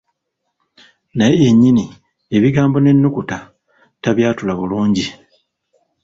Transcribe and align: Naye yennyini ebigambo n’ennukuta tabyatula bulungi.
Naye 1.17 1.35
yennyini 1.43 1.85
ebigambo 2.35 2.77
n’ennukuta 2.79 3.37
tabyatula 4.03 4.53
bulungi. 4.59 5.05